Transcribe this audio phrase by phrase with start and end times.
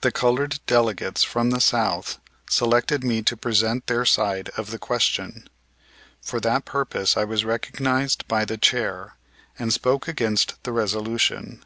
[0.00, 2.18] The colored delegates from the South
[2.50, 5.48] selected me to present their side of the question.
[6.20, 9.14] For that purpose I was recognized by the chair,
[9.56, 11.64] and spoke against the resolution.